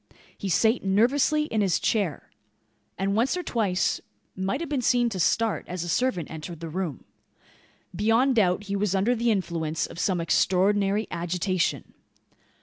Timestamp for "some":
9.99-10.19